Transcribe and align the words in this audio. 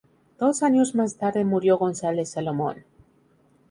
Dos 0.39 0.63
años 0.63 0.95
más 0.95 1.17
tarde 1.17 1.45
murió 1.45 1.77
González 1.77 2.31
Salomón. 2.31 2.85